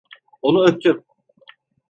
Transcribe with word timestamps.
Onu 0.41 0.63
öptüm. 0.65 1.03